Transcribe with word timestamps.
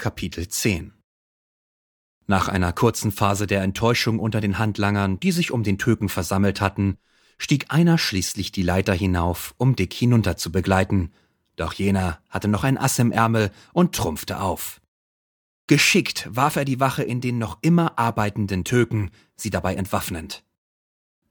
Kapitel 0.00 0.48
10 0.48 0.94
Nach 2.26 2.48
einer 2.48 2.72
kurzen 2.72 3.12
Phase 3.12 3.46
der 3.46 3.60
Enttäuschung 3.60 4.18
unter 4.18 4.40
den 4.40 4.56
Handlangern, 4.56 5.20
die 5.20 5.30
sich 5.30 5.50
um 5.50 5.62
den 5.62 5.76
Töken 5.76 6.08
versammelt 6.08 6.62
hatten, 6.62 6.96
stieg 7.36 7.66
einer 7.68 7.98
schließlich 7.98 8.50
die 8.50 8.62
Leiter 8.62 8.94
hinauf, 8.94 9.54
um 9.58 9.76
Dick 9.76 9.92
hinunter 9.92 10.38
zu 10.38 10.50
begleiten, 10.50 11.12
doch 11.56 11.74
jener 11.74 12.18
hatte 12.30 12.48
noch 12.48 12.64
ein 12.64 12.78
Ass 12.78 12.98
im 12.98 13.12
Ärmel 13.12 13.50
und 13.74 13.94
trumpfte 13.94 14.40
auf. 14.40 14.80
Geschickt 15.66 16.26
warf 16.30 16.56
er 16.56 16.64
die 16.64 16.80
Wache 16.80 17.02
in 17.02 17.20
den 17.20 17.36
noch 17.36 17.58
immer 17.60 17.98
arbeitenden 17.98 18.64
Töken, 18.64 19.10
sie 19.36 19.50
dabei 19.50 19.74
entwaffnend. 19.74 20.44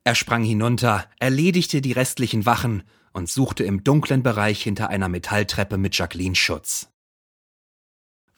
Er 0.03 0.13
sprang 0.13 0.43
hinunter, 0.43 1.09
erledigte 1.17 1.81
die 1.81 1.93
restlichen 1.93 2.45
Wachen 2.45 2.83
und 3.13 3.29
suchte 3.29 3.63
im 3.63 3.83
dunklen 3.83 4.21
Bereich 4.21 4.61
hinter 4.61 4.89
einer 4.89 5.09
Metalltreppe 5.09 5.79
mit 5.79 5.97
Jacqueline 5.97 6.35
Schutz. 6.35 6.91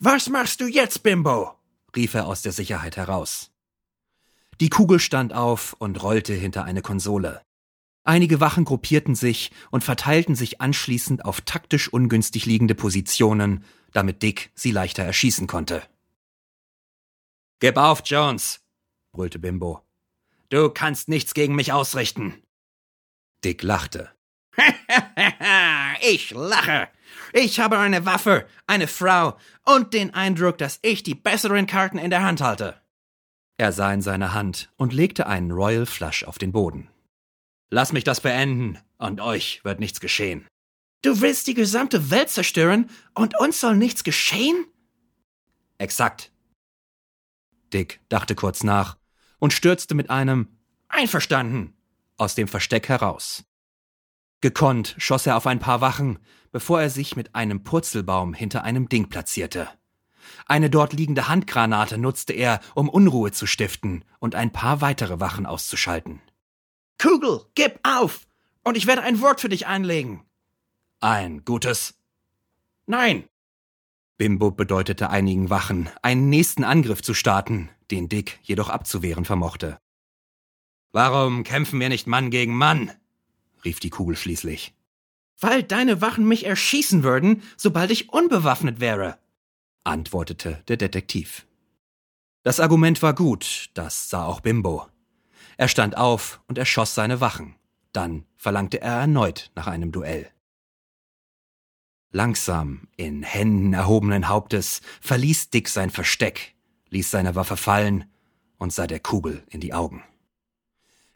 Was 0.03 0.29
machst 0.29 0.59
du 0.61 0.65
jetzt, 0.65 1.03
Bimbo? 1.03 1.53
rief 1.95 2.15
er 2.15 2.25
aus 2.25 2.41
der 2.41 2.53
Sicherheit 2.53 2.97
heraus. 2.97 3.51
Die 4.59 4.69
Kugel 4.69 4.99
stand 4.99 5.31
auf 5.31 5.73
und 5.73 6.01
rollte 6.01 6.33
hinter 6.33 6.63
eine 6.63 6.81
Konsole. 6.81 7.43
Einige 8.03 8.39
Wachen 8.39 8.65
gruppierten 8.65 9.13
sich 9.13 9.51
und 9.69 9.83
verteilten 9.83 10.33
sich 10.33 10.59
anschließend 10.59 11.23
auf 11.23 11.41
taktisch 11.41 11.87
ungünstig 11.87 12.47
liegende 12.47 12.73
Positionen, 12.73 13.63
damit 13.93 14.23
Dick 14.23 14.49
sie 14.55 14.71
leichter 14.71 15.03
erschießen 15.03 15.45
konnte. 15.45 15.83
Gib 17.59 17.77
auf, 17.77 18.01
Jones, 18.03 18.59
brüllte 19.11 19.37
Bimbo. 19.37 19.83
Du 20.49 20.71
kannst 20.71 21.09
nichts 21.09 21.35
gegen 21.35 21.53
mich 21.53 21.73
ausrichten. 21.73 22.41
Dick 23.43 23.61
lachte. 23.61 24.09
ich 26.01 26.31
lache. 26.31 26.89
Ich 27.33 27.59
habe 27.59 27.77
eine 27.77 28.05
Waffe, 28.05 28.47
eine 28.67 28.87
Frau 28.87 29.37
und 29.65 29.93
den 29.93 30.13
Eindruck, 30.13 30.57
dass 30.57 30.79
ich 30.81 31.03
die 31.03 31.15
besseren 31.15 31.67
Karten 31.67 31.97
in 31.97 32.09
der 32.09 32.23
Hand 32.23 32.41
halte. 32.41 32.81
Er 33.57 33.71
sah 33.71 33.93
in 33.93 34.01
seine 34.01 34.33
Hand 34.33 34.71
und 34.75 34.93
legte 34.93 35.27
einen 35.27 35.51
Royal 35.51 35.85
Flush 35.85 36.23
auf 36.23 36.37
den 36.37 36.51
Boden. 36.51 36.89
Lass 37.69 37.93
mich 37.93 38.03
das 38.03 38.21
beenden, 38.21 38.79
und 38.97 39.21
euch 39.21 39.63
wird 39.63 39.79
nichts 39.79 39.99
geschehen. 39.99 40.45
Du 41.03 41.21
willst 41.21 41.47
die 41.47 41.53
gesamte 41.53 42.11
Welt 42.11 42.29
zerstören, 42.29 42.89
und 43.13 43.39
uns 43.39 43.59
soll 43.59 43.75
nichts 43.75 44.03
geschehen? 44.03 44.65
Exakt. 45.77 46.31
Dick 47.73 48.01
dachte 48.09 48.35
kurz 48.35 48.63
nach 48.63 48.97
und 49.39 49.53
stürzte 49.53 49.95
mit 49.95 50.09
einem 50.09 50.47
Einverstanden 50.89 51.73
aus 52.17 52.35
dem 52.35 52.47
Versteck 52.47 52.89
heraus. 52.89 53.43
Gekonnt 54.41 54.95
schoss 54.97 55.25
er 55.25 55.37
auf 55.37 55.47
ein 55.47 55.59
paar 55.59 55.81
Wachen, 55.81 56.19
bevor 56.51 56.81
er 56.81 56.89
sich 56.89 57.15
mit 57.15 57.35
einem 57.35 57.63
Purzelbaum 57.63 58.33
hinter 58.33 58.63
einem 58.63 58.89
Ding 58.89 59.09
platzierte. 59.09 59.69
Eine 60.45 60.69
dort 60.69 60.93
liegende 60.93 61.27
Handgranate 61.27 61.97
nutzte 61.97 62.33
er, 62.33 62.59
um 62.75 62.89
Unruhe 62.89 63.31
zu 63.31 63.47
stiften 63.47 64.05
und 64.19 64.35
ein 64.35 64.51
paar 64.51 64.81
weitere 64.81 65.19
Wachen 65.19 65.45
auszuschalten. 65.45 66.21
Kugel, 67.01 67.41
gib 67.55 67.79
auf! 67.83 68.27
Und 68.63 68.77
ich 68.77 68.85
werde 68.85 69.01
ein 69.01 69.21
Wort 69.21 69.41
für 69.41 69.49
dich 69.49 69.65
einlegen. 69.65 70.23
Ein 70.99 71.43
gutes? 71.45 71.95
Nein. 72.85 73.27
Bimbo 74.17 74.51
bedeutete 74.51 75.09
einigen 75.09 75.49
Wachen, 75.49 75.89
einen 76.03 76.29
nächsten 76.29 76.63
Angriff 76.63 77.01
zu 77.01 77.15
starten, 77.15 77.69
den 77.89 78.07
Dick 78.07 78.39
jedoch 78.43 78.69
abzuwehren 78.69 79.25
vermochte. 79.25 79.79
Warum 80.91 81.43
kämpfen 81.43 81.79
wir 81.79 81.89
nicht 81.89 82.05
Mann 82.05 82.29
gegen 82.29 82.55
Mann? 82.55 82.91
rief 83.65 83.79
die 83.79 83.89
Kugel 83.89 84.15
schließlich. 84.15 84.75
Weil 85.41 85.63
deine 85.63 86.01
Wachen 86.01 86.27
mich 86.27 86.45
erschießen 86.45 87.03
würden, 87.03 87.41
sobald 87.57 87.89
ich 87.91 88.09
unbewaffnet 88.09 88.79
wäre, 88.79 89.17
antwortete 89.83 90.63
der 90.67 90.77
Detektiv. 90.77 91.47
Das 92.43 92.59
Argument 92.59 93.01
war 93.01 93.13
gut, 93.13 93.71
das 93.73 94.09
sah 94.09 94.25
auch 94.25 94.39
Bimbo. 94.39 94.87
Er 95.57 95.67
stand 95.67 95.97
auf 95.97 96.41
und 96.47 96.57
erschoss 96.57 96.95
seine 96.95 97.21
Wachen. 97.21 97.55
Dann 97.91 98.25
verlangte 98.37 98.81
er 98.81 98.93
erneut 98.93 99.51
nach 99.55 99.67
einem 99.67 99.91
Duell. 99.91 100.31
Langsam, 102.11 102.87
in 102.95 103.23
Händen 103.23 103.73
erhobenen 103.73 104.27
Hauptes, 104.27 104.81
verließ 105.01 105.49
Dick 105.49 105.69
sein 105.69 105.89
Versteck, 105.89 106.55
ließ 106.89 107.09
seine 107.09 107.35
Waffe 107.35 107.57
fallen 107.57 108.05
und 108.57 108.73
sah 108.73 108.85
der 108.85 108.99
Kugel 108.99 109.43
in 109.49 109.59
die 109.59 109.73
Augen. 109.73 110.03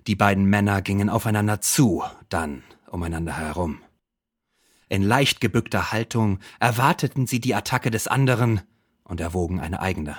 Die 0.08 0.16
beiden 0.16 0.46
Männer 0.46 0.81
gingen 0.81 1.09
aufeinander 1.09 1.62
zu, 1.62 2.03
dann 2.30 2.64
umeinander 2.88 3.38
herum. 3.38 3.84
In 4.88 5.01
leicht 5.01 5.41
gebückter 5.41 5.91
Haltung 5.91 6.40
erwarteten 6.59 7.28
sie 7.28 7.40
die 7.40 7.56
Attacke 7.56 7.90
des 7.91 8.07
anderen 8.07 8.62
und 9.03 9.19
erwogen 9.19 9.59
eine 9.59 9.79
eigene. 9.79 10.18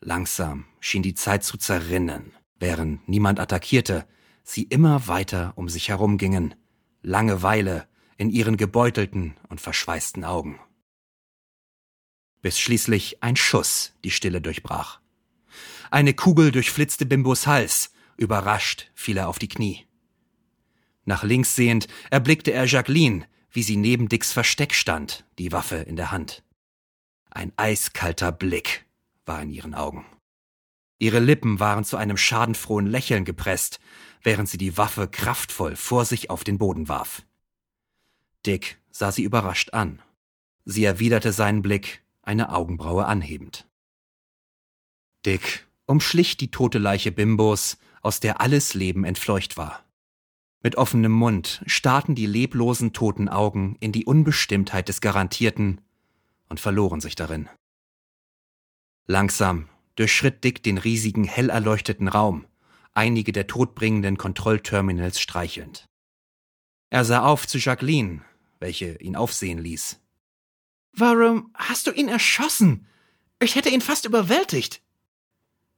Langsam 0.00 0.66
schien 0.80 1.02
die 1.02 1.14
Zeit 1.14 1.44
zu 1.44 1.56
zerrinnen, 1.56 2.32
während 2.58 3.08
niemand 3.08 3.40
attackierte, 3.40 4.06
sie 4.44 4.64
immer 4.64 5.06
weiter 5.08 5.52
um 5.56 5.68
sich 5.68 5.88
herum 5.88 6.18
gingen, 6.18 6.54
Langeweile 7.02 7.88
in 8.16 8.30
ihren 8.30 8.56
gebeutelten 8.56 9.36
und 9.48 9.60
verschweißten 9.60 10.24
Augen. 10.24 10.60
Bis 12.40 12.58
schließlich 12.58 13.22
ein 13.22 13.36
Schuss 13.36 13.94
die 14.04 14.10
Stille 14.10 14.40
durchbrach. 14.40 15.00
Eine 15.90 16.14
Kugel 16.14 16.52
durchflitzte 16.52 17.06
Bimbos 17.06 17.46
Hals, 17.46 17.92
überrascht 18.16 18.90
fiel 18.94 19.16
er 19.16 19.28
auf 19.28 19.38
die 19.38 19.48
Knie. 19.48 19.86
Nach 21.04 21.24
links 21.24 21.56
sehend 21.56 21.88
erblickte 22.10 22.52
er 22.52 22.66
Jacqueline, 22.66 23.26
wie 23.52 23.62
sie 23.62 23.76
neben 23.76 24.08
Dicks 24.08 24.32
Versteck 24.32 24.74
stand, 24.74 25.24
die 25.38 25.52
Waffe 25.52 25.76
in 25.76 25.96
der 25.96 26.10
Hand. 26.10 26.42
Ein 27.30 27.52
eiskalter 27.56 28.32
Blick 28.32 28.86
war 29.24 29.42
in 29.42 29.50
ihren 29.50 29.74
Augen. 29.74 30.04
Ihre 30.98 31.18
Lippen 31.18 31.60
waren 31.60 31.84
zu 31.84 31.96
einem 31.96 32.16
schadenfrohen 32.16 32.86
Lächeln 32.86 33.24
gepresst, 33.24 33.80
während 34.22 34.48
sie 34.48 34.58
die 34.58 34.76
Waffe 34.76 35.08
kraftvoll 35.08 35.76
vor 35.76 36.04
sich 36.04 36.30
auf 36.30 36.44
den 36.44 36.58
Boden 36.58 36.88
warf. 36.88 37.22
Dick 38.46 38.80
sah 38.90 39.12
sie 39.12 39.22
überrascht 39.22 39.72
an. 39.72 40.00
Sie 40.64 40.84
erwiderte 40.84 41.32
seinen 41.32 41.62
Blick, 41.62 42.02
eine 42.22 42.52
Augenbraue 42.54 43.04
anhebend. 43.06 43.66
Dick 45.26 45.66
umschlich 45.86 46.36
die 46.36 46.50
tote 46.50 46.78
Leiche 46.78 47.12
Bimbos, 47.12 47.78
aus 48.00 48.20
der 48.20 48.40
alles 48.40 48.74
Leben 48.74 49.04
entfleucht 49.04 49.56
war. 49.56 49.84
Mit 50.62 50.76
offenem 50.76 51.12
Mund 51.12 51.62
starrten 51.66 52.14
die 52.14 52.26
leblosen 52.26 52.92
toten 52.92 53.28
Augen 53.28 53.76
in 53.80 53.90
die 53.90 54.04
Unbestimmtheit 54.04 54.88
des 54.88 55.00
Garantierten 55.00 55.80
und 56.48 56.60
verloren 56.60 57.00
sich 57.00 57.16
darin. 57.16 57.48
Langsam 59.06 59.68
durchschritt 59.96 60.44
Dick 60.44 60.62
den 60.62 60.78
riesigen, 60.78 61.24
hell 61.24 61.50
erleuchteten 61.50 62.06
Raum, 62.06 62.46
einige 62.92 63.32
der 63.32 63.48
todbringenden 63.48 64.16
Kontrollterminals 64.16 65.20
streichelnd. 65.20 65.88
Er 66.90 67.04
sah 67.04 67.24
auf 67.24 67.48
zu 67.48 67.58
Jacqueline, 67.58 68.22
welche 68.60 68.96
ihn 69.00 69.16
aufsehen 69.16 69.58
ließ. 69.58 69.98
Warum 70.92 71.50
hast 71.54 71.88
du 71.88 71.90
ihn 71.90 72.08
erschossen? 72.08 72.86
Ich 73.40 73.56
hätte 73.56 73.70
ihn 73.70 73.80
fast 73.80 74.04
überwältigt. 74.04 74.82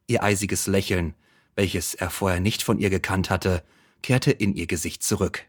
Ihr 0.06 0.22
eisiges 0.22 0.66
Lächeln, 0.66 1.14
welches 1.54 1.94
er 1.94 2.10
vorher 2.10 2.40
nicht 2.40 2.62
von 2.62 2.78
ihr 2.78 2.90
gekannt 2.90 3.30
hatte, 3.30 3.64
kehrte 4.04 4.32
in 4.32 4.54
ihr 4.54 4.66
Gesicht 4.66 5.02
zurück. 5.02 5.46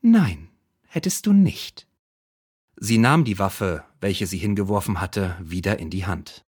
Nein, 0.00 0.50
hättest 0.88 1.24
du 1.24 1.32
nicht. 1.32 1.86
Sie 2.74 2.98
nahm 2.98 3.24
die 3.24 3.38
Waffe, 3.38 3.84
welche 4.00 4.26
sie 4.26 4.38
hingeworfen 4.38 5.00
hatte, 5.00 5.36
wieder 5.40 5.78
in 5.78 5.88
die 5.88 6.04
Hand. 6.04 6.44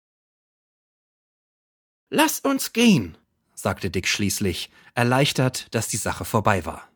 Lass 2.09 2.39
uns 2.39 2.71
gehen, 2.71 3.17
sagte 3.53 3.89
Dick 3.89 4.07
schließlich, 4.07 4.69
erleichtert, 4.95 5.67
dass 5.75 5.89
die 5.89 5.97
Sache 5.97 6.23
vorbei 6.23 6.65
war. 6.65 6.89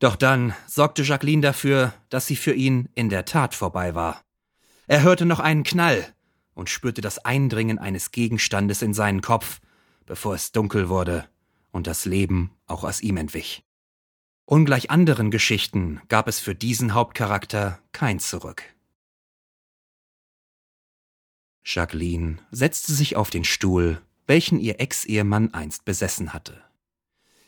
Doch 0.00 0.16
dann 0.16 0.52
sorgte 0.66 1.04
Jacqueline 1.04 1.42
dafür, 1.42 1.94
dass 2.08 2.26
sie 2.26 2.34
für 2.34 2.52
ihn 2.52 2.88
in 2.96 3.10
der 3.10 3.24
Tat 3.24 3.54
vorbei 3.54 3.94
war. 3.94 4.24
Er 4.88 5.02
hörte 5.02 5.24
noch 5.24 5.38
einen 5.38 5.62
Knall 5.62 6.12
und 6.52 6.68
spürte 6.68 7.00
das 7.00 7.24
Eindringen 7.24 7.78
eines 7.78 8.10
Gegenstandes 8.10 8.82
in 8.82 8.92
seinen 8.92 9.20
Kopf, 9.20 9.60
bevor 10.04 10.34
es 10.34 10.50
dunkel 10.50 10.88
wurde 10.88 11.28
und 11.70 11.86
das 11.86 12.04
Leben 12.04 12.50
auch 12.66 12.84
aus 12.84 13.00
ihm 13.00 13.16
entwich. 13.16 13.64
Ungleich 14.44 14.90
anderen 14.90 15.30
Geschichten 15.30 16.00
gab 16.08 16.28
es 16.28 16.40
für 16.40 16.54
diesen 16.54 16.94
Hauptcharakter 16.94 17.80
kein 17.92 18.18
Zurück. 18.18 18.62
Jacqueline 21.64 22.38
setzte 22.50 22.92
sich 22.92 23.16
auf 23.16 23.28
den 23.28 23.44
Stuhl 23.44 24.00
welchen 24.28 24.60
ihr 24.60 24.78
Ex-Ehemann 24.78 25.52
einst 25.54 25.84
besessen 25.84 26.32
hatte. 26.32 26.62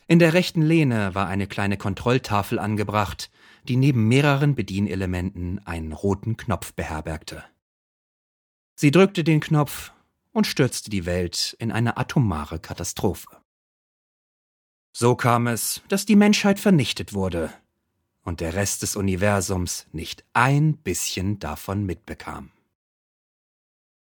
In 0.07 0.19
der 0.19 0.33
rechten 0.33 0.63
Lehne 0.63 1.15
war 1.15 1.27
eine 1.27 1.47
kleine 1.47 1.77
Kontrolltafel 1.77 2.59
angebracht, 2.59 3.31
die 3.63 3.77
neben 3.77 4.07
mehreren 4.09 4.55
Bedienelementen 4.55 5.65
einen 5.65 5.93
roten 5.93 6.35
Knopf 6.35 6.73
beherbergte. 6.73 7.45
Sie 8.75 8.91
drückte 8.91 9.23
den 9.23 9.39
Knopf 9.39 9.93
und 10.33 10.47
stürzte 10.47 10.89
die 10.89 11.05
Welt 11.05 11.55
in 11.59 11.71
eine 11.71 11.97
atomare 11.97 12.59
Katastrophe. 12.59 13.40
So 15.01 15.15
kam 15.15 15.47
es, 15.47 15.81
dass 15.87 16.05
die 16.05 16.15
Menschheit 16.15 16.59
vernichtet 16.59 17.11
wurde 17.15 17.51
und 18.21 18.39
der 18.39 18.53
Rest 18.53 18.83
des 18.83 18.95
Universums 18.95 19.87
nicht 19.91 20.23
ein 20.33 20.77
bisschen 20.77 21.39
davon 21.39 21.87
mitbekam. 21.87 22.51